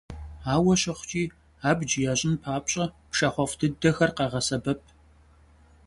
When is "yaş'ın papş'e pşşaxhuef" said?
2.05-3.57